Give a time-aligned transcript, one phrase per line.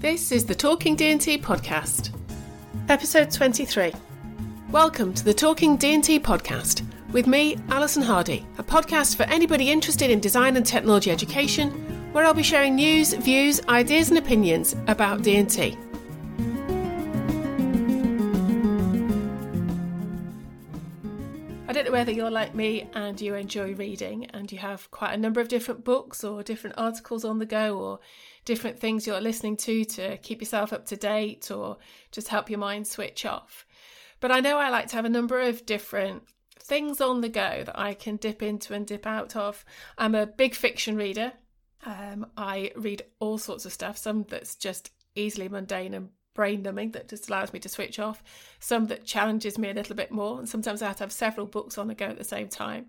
[0.00, 2.16] This is the Talking D&T podcast,
[2.88, 3.92] episode 23.
[4.70, 10.08] Welcome to the Talking D&T podcast with me, Alison Hardy, a podcast for anybody interested
[10.08, 11.70] in design and technology education,
[12.12, 15.76] where I'll be sharing news, views, ideas and opinions about D&T.
[21.98, 25.48] Whether you're like me and you enjoy reading and you have quite a number of
[25.48, 27.98] different books or different articles on the go or
[28.44, 31.76] different things you're listening to to keep yourself up to date or
[32.12, 33.66] just help your mind switch off.
[34.20, 36.22] But I know I like to have a number of different
[36.60, 39.64] things on the go that I can dip into and dip out of.
[39.98, 41.32] I'm a big fiction reader.
[41.84, 46.92] Um, I read all sorts of stuff, some that's just easily mundane and brain numbing
[46.92, 48.22] that just allows me to switch off,
[48.60, 51.46] some that challenges me a little bit more, and sometimes I have to have several
[51.46, 52.86] books on the go at the same time.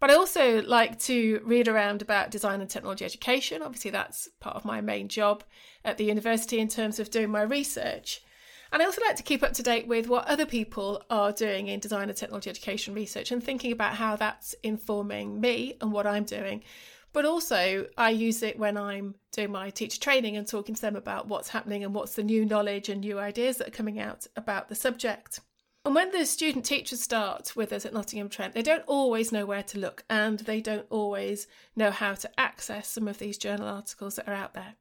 [0.00, 3.62] But I also like to read around about design and technology education.
[3.62, 5.44] Obviously, that's part of my main job
[5.82, 8.20] at the university in terms of doing my research.
[8.70, 11.68] And I also like to keep up to date with what other people are doing
[11.68, 16.06] in design and technology education research and thinking about how that's informing me and what
[16.06, 16.64] I'm doing.
[17.14, 20.96] But also, I use it when I'm doing my teacher training and talking to them
[20.96, 24.26] about what's happening and what's the new knowledge and new ideas that are coming out
[24.36, 25.38] about the subject.
[25.84, 29.46] And when the student teachers start with us at Nottingham Trent, they don't always know
[29.46, 33.68] where to look and they don't always know how to access some of these journal
[33.68, 34.74] articles that are out there.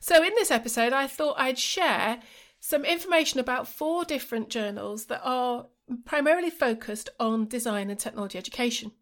[0.00, 2.20] So, in this episode, I thought I'd share
[2.60, 5.68] some information about four different journals that are
[6.04, 8.92] primarily focused on design and technology education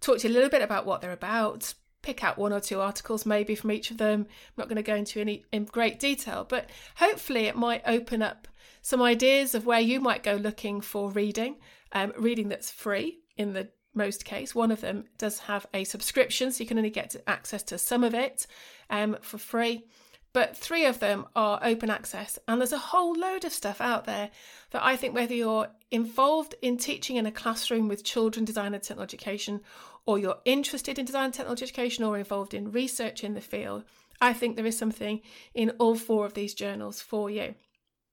[0.00, 2.80] talk to you a little bit about what they're about, pick out one or two
[2.80, 4.26] articles maybe from each of them.
[4.28, 8.22] I'm not going to go into any in great detail, but hopefully it might open
[8.22, 8.46] up
[8.82, 11.56] some ideas of where you might go looking for reading,
[11.92, 14.54] um, reading that's free in the most case.
[14.54, 18.04] One of them does have a subscription, so you can only get access to some
[18.04, 18.46] of it
[18.90, 19.84] um, for free.
[20.34, 24.04] But three of them are open access, and there's a whole load of stuff out
[24.04, 24.30] there
[24.72, 28.82] that I think whether you're involved in teaching in a classroom with children, design and
[28.82, 29.60] technology education,
[30.06, 33.84] or you're interested in design and technology education or involved in research in the field,
[34.20, 35.20] I think there is something
[35.54, 37.54] in all four of these journals for you.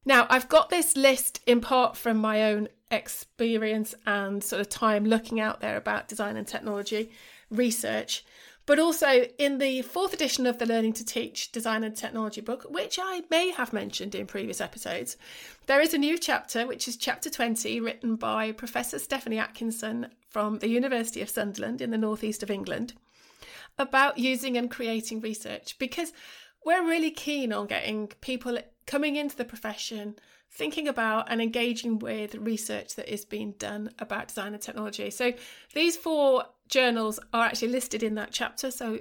[0.05, 5.05] Now, I've got this list in part from my own experience and sort of time
[5.05, 7.11] looking out there about design and technology
[7.49, 8.23] research,
[8.66, 12.66] but also in the fourth edition of the Learning to Teach Design and Technology book,
[12.69, 15.17] which I may have mentioned in previous episodes,
[15.66, 20.59] there is a new chapter, which is chapter 20, written by Professor Stephanie Atkinson from
[20.59, 22.94] the University of Sunderland in the northeast of England,
[23.77, 26.13] about using and creating research because
[26.63, 30.16] we're really keen on getting people coming into the profession
[30.51, 35.09] thinking about and engaging with research that is being done about design and technology.
[35.09, 35.33] So
[35.73, 38.71] these four journals are actually listed in that chapter.
[38.71, 38.99] So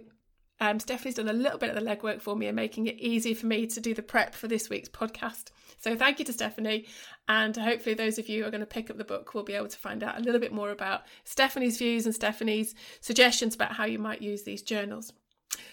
[0.60, 3.32] um, Stephanie's done a little bit of the legwork for me and making it easy
[3.32, 5.46] for me to do the prep for this week's podcast.
[5.78, 6.86] So thank you to Stephanie.
[7.26, 9.54] And hopefully, those of you who are going to pick up the book will be
[9.54, 13.72] able to find out a little bit more about Stephanie's views and Stephanie's suggestions about
[13.72, 15.14] how you might use these journals.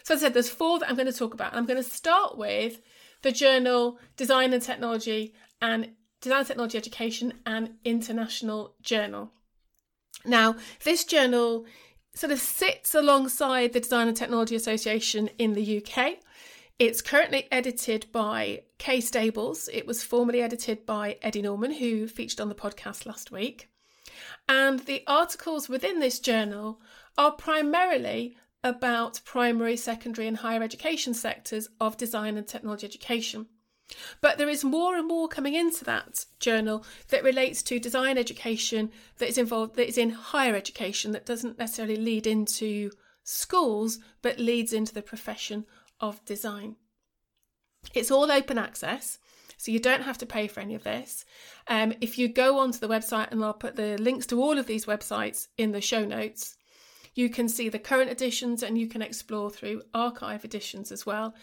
[0.03, 1.53] So, as I said, there's four that I'm going to talk about.
[1.53, 2.79] I'm going to start with
[3.23, 5.91] the journal Design and Technology and
[6.21, 9.31] Design and Technology Education an International Journal.
[10.25, 11.65] Now, this journal
[12.17, 16.15] sort of sits alongside the Design and Technology Association in the UK.
[16.79, 19.69] It's currently edited by Kay Stables.
[19.71, 23.69] It was formerly edited by Eddie Norman, who featured on the podcast last week.
[24.49, 26.81] And the articles within this journal
[27.19, 33.45] are primarily about primary, secondary, and higher education sectors of design and technology education.
[34.21, 38.91] But there is more and more coming into that journal that relates to design education
[39.17, 42.91] that is involved that is in higher education that doesn't necessarily lead into
[43.23, 45.65] schools but leads into the profession
[45.99, 46.75] of design.
[47.93, 49.19] It's all open access,
[49.57, 51.25] so you don't have to pay for any of this.
[51.67, 54.67] Um, if you go onto the website, and I'll put the links to all of
[54.67, 56.57] these websites in the show notes,
[57.15, 61.33] you can see the current editions and you can explore through archive editions as well.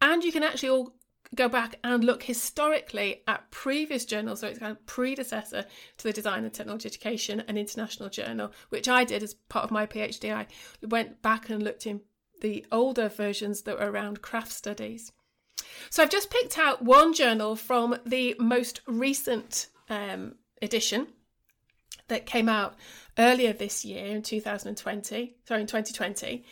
[0.00, 0.94] And you can actually all
[1.34, 5.64] go back and look historically at previous journals, so it's kind of predecessor
[5.98, 9.70] to the Design and Technology Education an International Journal, which I did as part of
[9.70, 10.32] my PhD.
[10.32, 10.46] I
[10.86, 12.00] went back and looked in
[12.40, 15.12] the older versions that were around craft studies.
[15.90, 21.06] So I've just picked out one journal from the most recent um, edition
[22.08, 22.74] that came out
[23.18, 26.44] earlier this year in 2020, sorry, in 2020.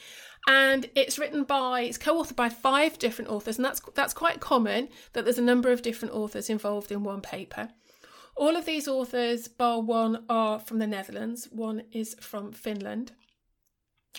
[0.46, 4.88] And it's written by, it's co-authored by five different authors, and that's that's quite common
[5.12, 7.68] that there's a number of different authors involved in one paper.
[8.36, 11.48] All of these authors, bar one, are from the Netherlands.
[11.52, 13.12] One is from Finland.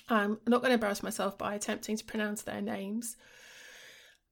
[0.09, 3.17] I'm not going to embarrass myself by attempting to pronounce their names.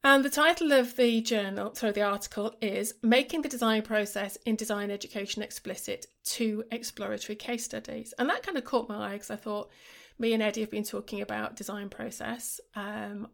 [0.04, 4.56] And the title of the journal, sorry, the article is Making the Design Process in
[4.56, 8.14] Design Education Explicit Two Exploratory Case Studies.
[8.18, 9.70] And that kind of caught my eye because I thought
[10.20, 12.60] me and Eddie have been talking about design process.
[12.76, 13.30] Um,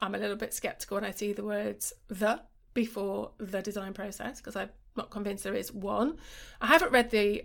[0.00, 2.40] I'm a little bit skeptical when I see the words the
[2.74, 6.16] before the design process because I'm not convinced there is one.
[6.60, 7.44] I haven't read the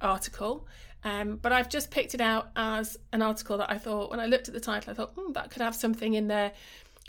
[0.00, 0.66] article,
[1.04, 4.26] um, but I've just picked it out as an article that I thought, when I
[4.26, 6.52] looked at the title, I thought, hmm, that could have something in there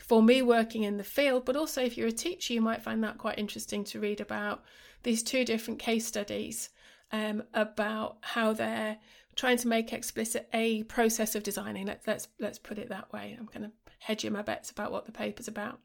[0.01, 3.03] for me working in the field, but also if you're a teacher, you might find
[3.03, 4.63] that quite interesting to read about
[5.03, 6.69] these two different case studies
[7.13, 8.97] um, about how they're
[9.35, 11.85] trying to make explicit a process of designing.
[11.85, 13.37] Let, let's let's put it that way.
[13.39, 15.79] I'm going to hedging my bets about what the paper's about.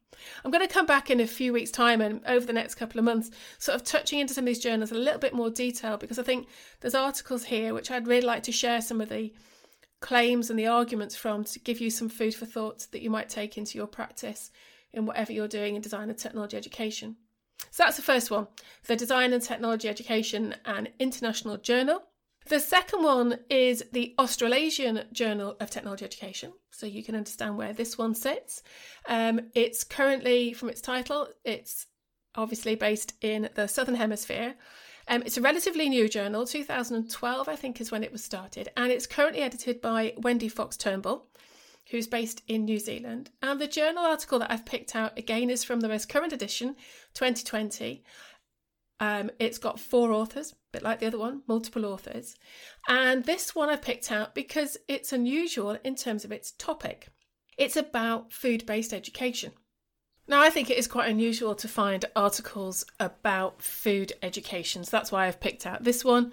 [0.44, 2.98] I'm going to come back in a few weeks' time and over the next couple
[2.98, 5.96] of months, sort of touching into some of these journals a little bit more detail
[5.98, 6.48] because I think
[6.80, 9.32] there's articles here which I'd really like to share some of the
[10.00, 13.28] claims and the arguments from to give you some food for thought that you might
[13.28, 14.50] take into your practice
[14.92, 17.16] in whatever you're doing in design and technology education.
[17.70, 18.48] So that's the first one
[18.86, 22.02] the Design and Technology Education an International Journal.
[22.48, 27.74] The second one is the Australasian Journal of Technology Education, so you can understand where
[27.74, 28.62] this one sits.
[29.06, 31.86] Um, it's currently, from its title, it's
[32.34, 34.54] obviously based in the Southern Hemisphere,
[35.08, 38.92] um, it's a relatively new journal, 2012, I think, is when it was started, and
[38.92, 41.26] it's currently edited by Wendy Fox Turnbull,
[41.90, 43.30] who's based in New Zealand.
[43.42, 46.76] And the journal article that I've picked out again is from the most current edition,
[47.14, 48.02] 2020.
[49.00, 52.34] Um, it's got four authors, a bit like the other one, multiple authors.
[52.88, 57.08] And this one I've picked out because it's unusual in terms of its topic.
[57.56, 59.52] It's about food based education.
[60.26, 65.10] Now, I think it is quite unusual to find articles about food education, so that's
[65.10, 66.32] why I've picked out this one.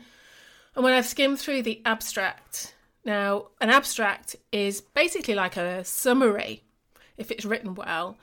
[0.75, 2.74] And when I've skimmed through the abstract,
[3.05, 6.63] now an abstract is basically like a summary,
[7.17, 8.17] if it's written well,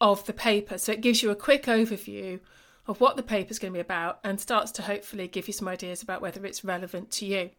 [0.00, 0.78] of the paper.
[0.78, 2.40] So it gives you a quick overview
[2.86, 5.52] of what the paper is going to be about and starts to hopefully give you
[5.52, 7.50] some ideas about whether it's relevant to you.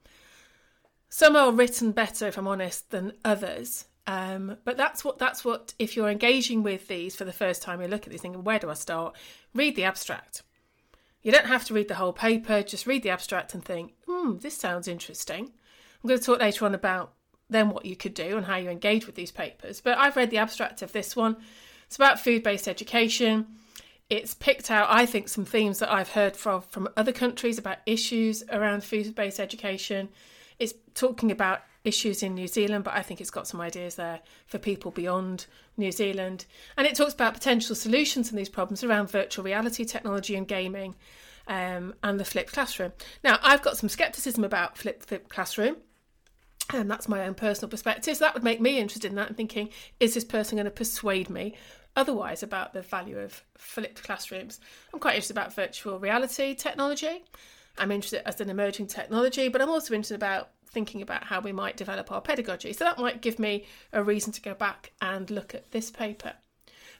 [1.09, 3.85] Some are written better, if I'm honest, than others.
[4.05, 7.81] Um, but that's what that's what if you're engaging with these for the first time,
[7.81, 9.15] you look at these thinking, where do I start?
[9.53, 10.43] Read the abstract.
[11.21, 14.39] You don't have to read the whole paper, just read the abstract and think, hmm,
[14.39, 15.53] this sounds interesting.
[16.03, 17.13] I'm going to talk later on about
[17.49, 19.79] then what you could do and how you engage with these papers.
[19.79, 21.37] But I've read the abstract of this one.
[21.85, 23.47] It's about food-based education.
[24.09, 27.77] It's picked out, I think, some themes that I've heard from from other countries about
[27.85, 30.09] issues around food-based education.
[30.59, 34.21] It's talking about issues in New Zealand, but I think it's got some ideas there
[34.45, 35.45] for people beyond
[35.77, 36.45] New Zealand.
[36.77, 40.95] And it talks about potential solutions to these problems around virtual reality technology and gaming
[41.47, 42.93] um, and the flipped classroom.
[43.23, 45.77] Now, I've got some skepticism about flipped, flipped classroom.
[46.71, 48.15] And that's my own personal perspective.
[48.15, 50.71] So that would make me interested in that and thinking, is this person going to
[50.71, 51.55] persuade me
[51.95, 54.59] otherwise about the value of flipped classrooms?
[54.93, 57.25] I'm quite interested about virtual reality technology.
[57.77, 61.51] I'm interested as an emerging technology, but I'm also interested about thinking about how we
[61.51, 62.73] might develop our pedagogy.
[62.73, 66.33] So that might give me a reason to go back and look at this paper.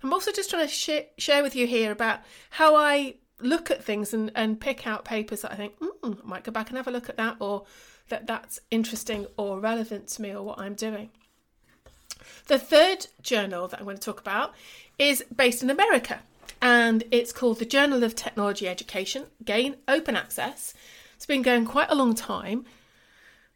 [0.04, 2.20] I'm also just trying to sh- share with you here about
[2.52, 6.28] how I look at things and, and pick out papers that I think, mm, I
[6.28, 7.66] might go back and have a look at that, or
[8.10, 11.10] that that's interesting or relevant to me or what I'm doing.
[12.48, 14.54] The third journal that I'm going to talk about
[14.98, 16.22] is based in America
[16.62, 20.74] and it's called the Journal of Technology Education, again, open access.
[21.16, 22.66] It's been going quite a long time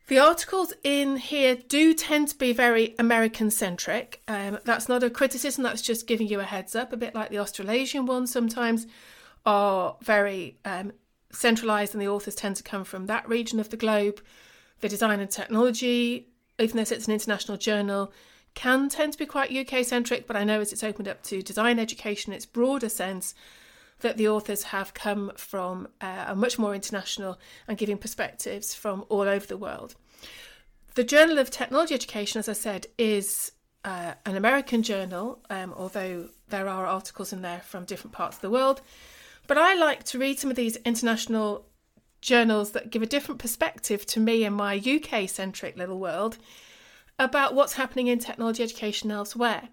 [0.07, 4.21] the articles in here do tend to be very American centric.
[4.27, 7.29] Um, that's not a criticism, that's just giving you a heads up, a bit like
[7.29, 8.87] the Australasian ones sometimes
[9.45, 10.93] are very um,
[11.31, 14.21] centralised and the authors tend to come from that region of the globe.
[14.79, 16.29] The design and technology,
[16.59, 18.11] even though it's an international journal,
[18.53, 21.41] can tend to be quite UK centric, but I know as it's opened up to
[21.41, 23.35] design education, its broader sense,
[23.99, 29.05] that the authors have come from uh, a much more international and giving perspectives from
[29.09, 29.95] all over the world.
[30.95, 33.51] The Journal of Technology Education, as I said, is
[33.85, 38.41] uh, an American journal, um, although there are articles in there from different parts of
[38.41, 38.81] the world.
[39.47, 41.65] But I like to read some of these international
[42.21, 46.37] journals that give a different perspective to me in my UK centric little world
[47.17, 49.69] about what's happening in technology education elsewhere.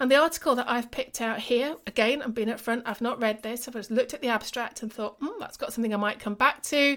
[0.00, 3.42] And the article that I've picked out here, again, I'm being upfront, I've not read
[3.42, 6.20] this, I've just looked at the abstract and thought, hmm, that's got something I might
[6.20, 6.96] come back to.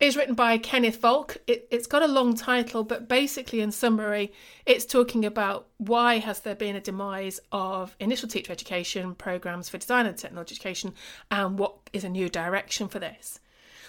[0.00, 1.38] It's written by Kenneth Volk.
[1.48, 4.32] It, it's got a long title, but basically, in summary,
[4.64, 9.78] it's talking about why has there been a demise of initial teacher education programs for
[9.78, 10.94] design and technology education,
[11.32, 13.40] and what is a new direction for this.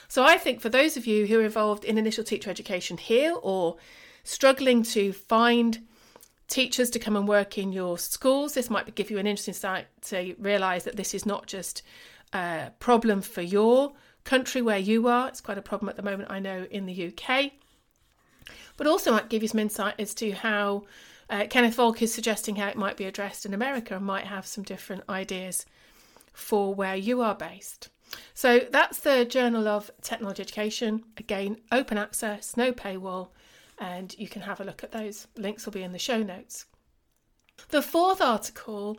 [0.07, 3.35] So, I think for those of you who are involved in initial teacher education here
[3.39, 3.77] or
[4.23, 5.85] struggling to find
[6.47, 8.55] teachers to come and work in your schools.
[8.55, 11.83] This might give you an interesting insight to realise that this is not just
[12.33, 16.31] a problem for your country where you are, it's quite a problem at the moment,
[16.31, 17.51] I know, in the UK.
[18.77, 20.83] But also might give you some insight as to how
[21.29, 24.47] uh, Kenneth Volk is suggesting how it might be addressed in America and might have
[24.47, 25.65] some different ideas
[26.33, 27.89] for where you are based.
[28.33, 31.03] So that's the Journal of Technology Education.
[31.17, 33.29] Again, open access, no paywall,
[33.77, 35.27] and you can have a look at those.
[35.37, 36.65] Links will be in the show notes.
[37.69, 38.97] The fourth article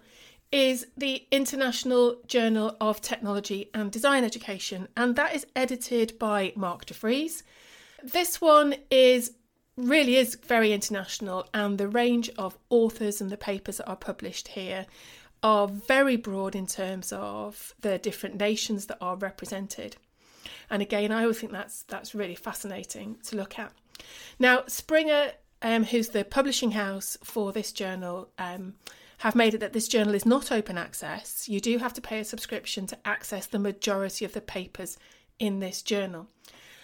[0.52, 6.86] is the International Journal of Technology and Design Education, and that is edited by Marc
[6.86, 7.42] de Vries.
[8.02, 9.32] This one is
[9.76, 14.48] really is very international, and the range of authors and the papers that are published
[14.48, 14.86] here
[15.42, 19.96] are very broad in terms of the different nations that are represented.
[20.68, 23.72] And again, I always think that's that's really fascinating to look at.
[24.38, 28.74] Now, Springer, um, who's the publishing house for this journal, um,
[29.20, 31.46] have made it that this journal is not open access.
[31.46, 34.96] You do have to pay a subscription to access the majority of the papers
[35.38, 36.28] in this journal.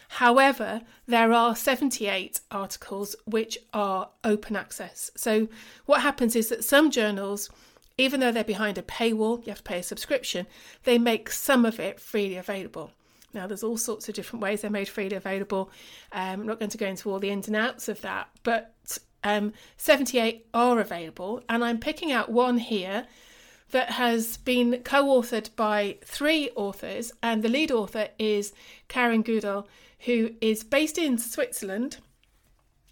[0.09, 5.11] However, there are 78 articles which are open access.
[5.17, 5.49] So,
[5.87, 7.49] what happens is that some journals,
[7.97, 10.47] even though they're behind a paywall, you have to pay a subscription,
[10.85, 12.91] they make some of it freely available.
[13.33, 15.71] Now, there's all sorts of different ways they're made freely available.
[16.13, 18.75] Um, I'm not going to go into all the ins and outs of that, but
[19.27, 23.07] um, 78 are available, and I'm picking out one here
[23.73, 28.53] that has been co authored by three authors, and the lead author is
[28.87, 29.67] Karen Gudel,
[30.01, 31.97] who is based in Switzerland.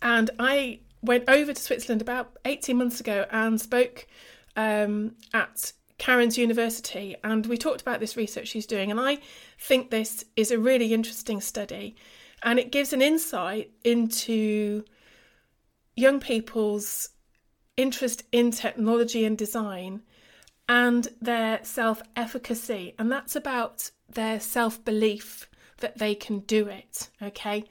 [0.02, 4.08] And I went over to Switzerland about 18 months ago and spoke
[4.56, 8.90] um, at Karen's university, and we talked about this research she's doing.
[8.90, 9.18] And I
[9.60, 11.94] think this is a really interesting study,
[12.42, 14.84] and it gives an insight into
[15.96, 17.10] young people's
[17.76, 20.02] interest in technology and design
[20.68, 22.94] and their self efficacy.
[22.98, 25.48] And that's about their self belief
[25.78, 27.08] that they can do it.
[27.22, 27.64] Okay.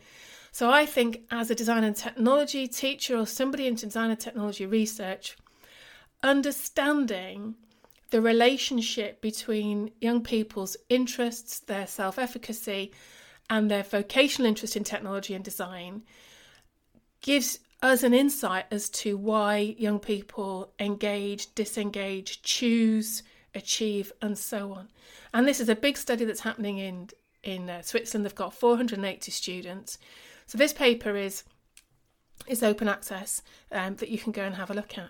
[0.52, 4.68] So I think as a design and technology teacher or somebody into design and technology
[4.68, 5.36] research,
[6.22, 7.56] understanding
[8.12, 12.92] the relationship between young people's interests, their self efficacy,
[13.50, 16.04] and their vocational interest in technology and design
[17.22, 23.24] gives us an insight as to why young people engage, disengage, choose,
[23.54, 24.88] achieve, and so on.
[25.34, 27.10] And this is a big study that's happening in
[27.44, 28.26] in uh, Switzerland.
[28.26, 29.98] They've got 480 students.
[30.48, 31.44] So this paper is
[32.48, 35.10] is open access um, that you can go and have a look at.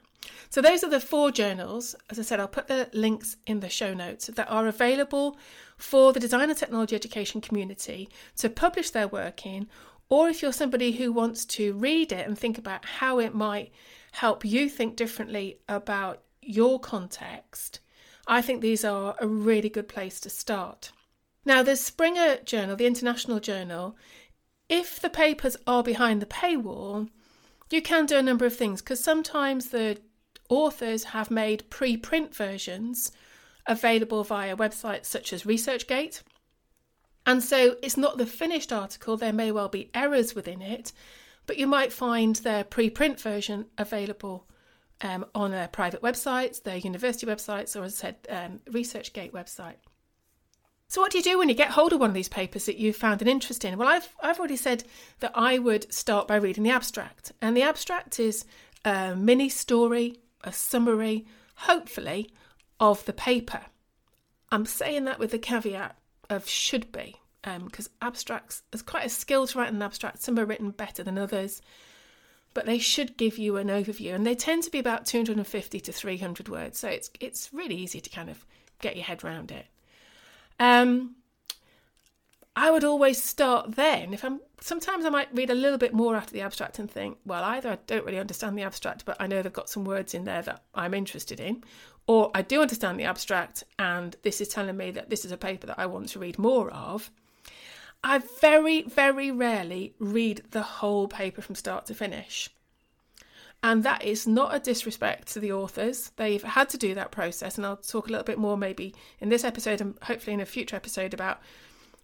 [0.50, 1.96] So those are the four journals.
[2.10, 5.38] As I said, I'll put the links in the show notes that are available
[5.77, 9.68] for the design and technology education community to publish their work in,
[10.13, 13.72] or if you're somebody who wants to read it and think about how it might
[14.12, 17.79] help you think differently about your context,
[18.27, 20.91] I think these are a really good place to start.
[21.46, 23.98] Now, the Springer Journal, the International Journal,
[24.70, 27.10] if the papers are behind the paywall,
[27.72, 29.98] you can do a number of things because sometimes the
[30.48, 33.12] authors have made pre print versions
[33.65, 36.22] available via websites such as ResearchGate.
[37.25, 40.92] And so it's not the finished article, there may well be errors within it,
[41.46, 44.48] but you might find their preprint version available
[45.01, 49.75] um, on their private websites, their university websites, or as I said, um, ResearchGate website.
[50.88, 52.77] So, what do you do when you get hold of one of these papers that
[52.77, 53.77] you found an interest in?
[53.77, 54.84] Well, I've, I've already said
[55.22, 57.32] that I would start by reading the abstract.
[57.42, 58.46] And the abstract is
[58.86, 61.25] a mini story, a summary,
[61.56, 62.30] hopefully,
[62.80, 63.62] of the paper.
[64.51, 65.98] I'm saying that with the caveat
[66.33, 70.21] of should be, because um, abstracts, there's quite a skill to write an abstract.
[70.21, 71.61] Some are written better than others.
[72.53, 75.91] but they should give you an overview, and they tend to be about 250 to
[75.91, 78.45] 300 words, so it's it's really easy to kind of
[78.79, 79.65] get your head around it.
[80.59, 81.15] Um,
[82.63, 84.13] I would always start then.
[84.13, 87.17] If I'm sometimes I might read a little bit more after the abstract and think,
[87.25, 90.13] well, either I don't really understand the abstract, but I know they've got some words
[90.13, 91.65] in there that I'm interested in,
[92.08, 95.38] or I do understand the abstract and this is telling me that this is a
[95.38, 97.12] paper that I want to read more of.
[98.01, 102.50] I very, very rarely read the whole paper from start to finish.
[103.62, 106.13] And that is not a disrespect to the authors.
[106.15, 107.58] They've had to do that process.
[107.58, 110.46] And I'll talk a little bit more maybe in this episode and hopefully in a
[110.46, 111.41] future episode about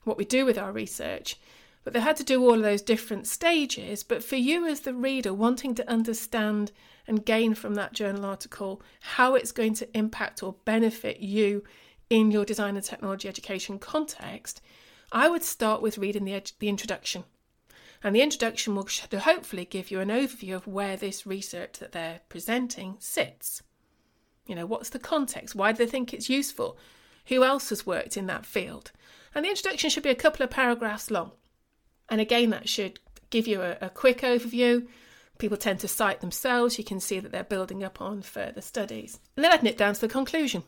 [0.04, 1.38] what we do with our research.
[1.84, 4.04] But they had to do all of those different stages.
[4.04, 6.72] But for you as the reader, wanting to understand
[7.08, 11.64] and gain from that journal article how it's going to impact or benefit you
[12.10, 14.62] in your design and technology education context,
[15.12, 17.24] I would start with reading the, the introduction.
[18.04, 18.88] And the introduction will
[19.22, 23.62] hopefully give you an overview of where this research that they're presenting sits.
[24.46, 25.56] You know, what's the context?
[25.56, 26.78] Why do they think it's useful?
[27.28, 28.92] Who else has worked in that field?
[29.34, 31.32] And the introduction should be a couple of paragraphs long.
[32.10, 34.88] And again, that should give you a, a quick overview.
[35.38, 36.78] People tend to cite themselves.
[36.78, 39.20] You can see that they're building up on further studies.
[39.36, 40.64] And then I'd nip down to the conclusion.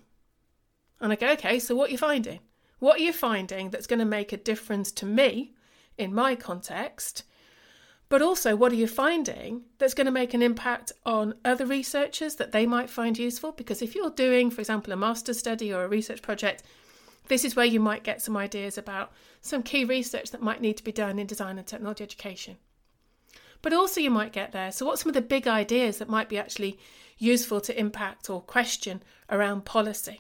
[1.00, 2.40] And I go, okay, so what are you finding?
[2.80, 5.54] What are you finding that's going to make a difference to me
[5.98, 7.24] in my context?
[8.10, 12.36] But also, what are you finding that's going to make an impact on other researchers
[12.36, 13.54] that they might find useful?
[13.54, 16.64] Because if you're doing, for example, a master's study or a research project,
[17.32, 20.76] this is where you might get some ideas about some key research that might need
[20.76, 22.58] to be done in design and technology education.
[23.62, 24.70] But also, you might get there.
[24.74, 26.78] So, what's some of the big ideas that might be actually
[27.18, 30.20] useful to impact or question around policy?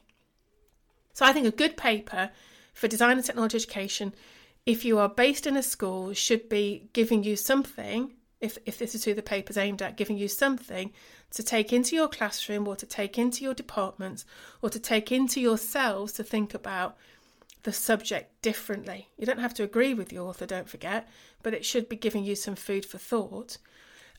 [1.12, 2.32] So, I think a good paper
[2.74, 4.15] for design and technology education,
[4.65, 8.95] if you are based in a school, should be giving you something, if, if this
[8.95, 10.91] is who the paper's aimed at, giving you something
[11.31, 14.25] to take into your classroom or to take into your departments
[14.62, 16.98] or to take into yourselves to think about
[17.63, 19.10] the subject differently.
[19.17, 21.08] You don't have to agree with the author, don't forget,
[21.43, 23.58] but it should be giving you some food for thought.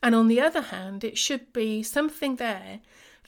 [0.01, 2.79] And on the other hand, it should be something there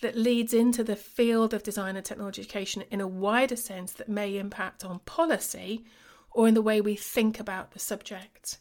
[0.02, 4.10] that leads into the field of design and technology education in a wider sense that
[4.10, 5.86] may impact on policy
[6.32, 8.58] or in the way we think about the subject.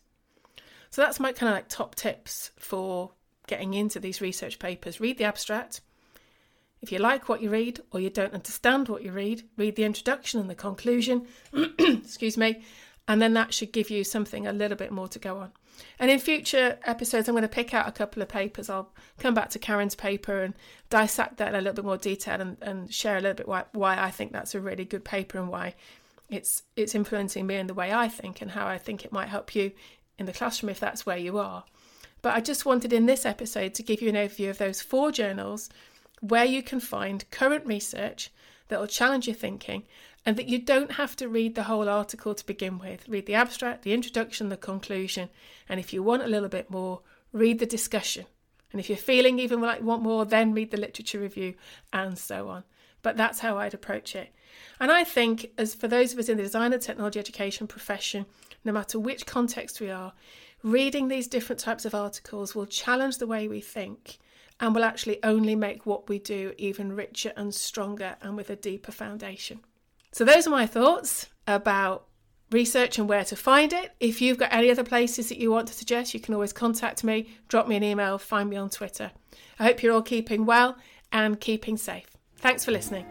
[0.95, 3.11] So that's my kind of like top tips for
[3.49, 5.01] getting into these research papers.
[5.01, 5.81] Read the abstract.
[6.83, 9.83] If you like what you read or you don't understand what you read, read the
[9.83, 11.27] introduction and the conclusion.
[11.81, 12.63] Excuse me.
[13.09, 15.51] And then that should give you something a little bit more to go on.
[15.99, 18.71] And in future episodes, I'm going to pick out a couple of papers.
[18.71, 20.55] I'll come back to Karen's paper and
[20.91, 23.65] dissect that in a little bit more detail and, and share a little bit why,
[23.73, 25.75] why I think that's a really good paper and why
[26.31, 29.29] it's it's influencing me in the way I think and how I think it might
[29.29, 29.73] help you
[30.19, 31.65] in the classroom if that's where you are.
[32.23, 35.13] But I just wanted in this episode to give you an overview of those four
[35.13, 35.69] journals
[36.21, 38.31] where you can find current research
[38.69, 39.85] that will challenge your thinking
[40.25, 43.07] and that you don't have to read the whole article to begin with.
[43.09, 45.29] Read the abstract, the introduction, the conclusion,
[45.69, 48.25] and if you want a little bit more, read the discussion.
[48.73, 51.55] And if you're feeling even like you want more, then read the literature review
[51.93, 52.65] and so on.
[53.05, 54.35] But that's how I'd approach it.
[54.81, 58.25] And I think, as for those of us in the design and technology education profession,
[58.65, 60.15] no matter which context we are,
[60.63, 64.19] reading these different types of articles will challenge the way we think
[64.59, 68.57] and will actually only make what we do even richer and stronger and with a
[68.57, 69.61] deeper foundation.
[70.13, 72.07] So, those are my thoughts about
[72.51, 73.93] research and where to find it.
[74.01, 77.05] If you've got any other places that you want to suggest, you can always contact
[77.05, 79.11] me, drop me an email, find me on Twitter.
[79.59, 80.79] I hope you're all keeping well
[81.13, 82.14] and keeping safe.
[82.45, 83.07] Thanks for listening.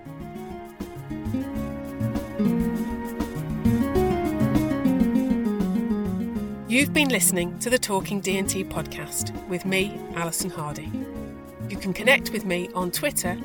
[6.70, 10.92] You've been listening to the Talking D&T podcast with me, Alison Hardy.
[11.68, 13.36] You can connect with me on Twitter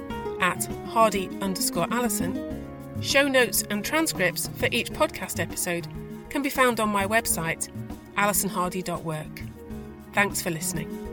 [0.43, 2.59] at Hardy underscore Alison
[3.01, 5.89] Show notes and transcripts for each podcast episode
[6.29, 7.71] can be found on my website,
[8.19, 9.43] alisonhardy.work.
[10.13, 11.08] Thanks for listening.